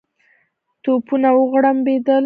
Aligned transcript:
توپونه 0.83 1.27
وغړومبېدل. 1.37 2.19